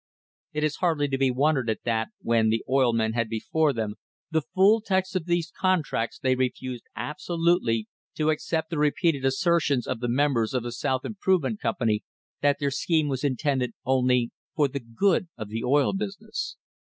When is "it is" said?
0.51-0.77